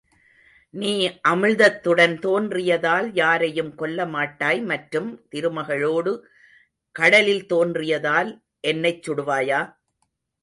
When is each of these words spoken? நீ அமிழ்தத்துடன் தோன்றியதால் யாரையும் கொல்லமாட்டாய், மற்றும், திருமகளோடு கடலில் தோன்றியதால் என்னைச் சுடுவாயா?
நீ 0.73 0.91
அமிழ்தத்துடன் 1.29 2.15
தோன்றியதால் 2.19 3.07
யாரையும் 3.13 3.69
கொல்லமாட்டாய், 3.79 4.61
மற்றும், 4.63 5.09
திருமகளோடு 5.29 6.13
கடலில் 6.95 7.45
தோன்றியதால் 7.45 8.31
என்னைச் 8.63 9.03
சுடுவாயா? 9.03 9.61